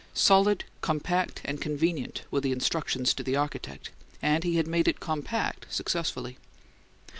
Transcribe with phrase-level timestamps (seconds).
[0.15, 4.99] "Solid, compact, and convenient" were the instructions to the architect, and he had made it
[4.99, 6.37] compact successfully.